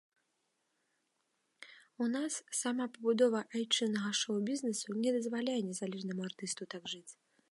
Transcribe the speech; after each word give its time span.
У 2.05 2.07
нас 2.13 2.37
сама 2.61 2.87
пабудова 2.95 3.43
айчыннага 3.59 4.11
шоу-бізнесу 4.21 4.99
не 5.05 5.09
дазваляе 5.19 5.61
незалежнаму 5.71 6.21
артысту 6.29 6.63
так 6.75 6.83
жыць. 6.95 7.09